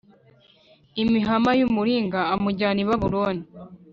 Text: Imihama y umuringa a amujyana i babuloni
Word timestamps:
Imihama 1.03 1.51
y 1.59 1.63
umuringa 1.67 2.19
a 2.25 2.27
amujyana 2.37 2.79
i 2.83 2.85
babuloni 2.89 3.43